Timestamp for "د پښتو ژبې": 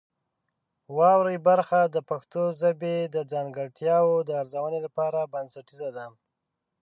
1.85-2.95